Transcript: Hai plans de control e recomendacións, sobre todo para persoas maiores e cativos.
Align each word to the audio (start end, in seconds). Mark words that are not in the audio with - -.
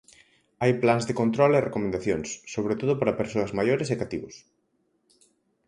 Hai 0.61 0.71
plans 0.85 1.03
de 1.09 1.17
control 1.21 1.51
e 1.55 1.65
recomendacións, 1.67 2.27
sobre 2.53 2.75
todo 2.79 2.93
para 2.99 3.19
persoas 3.21 3.51
maiores 3.57 3.87
e 3.93 3.95
cativos. 4.01 4.35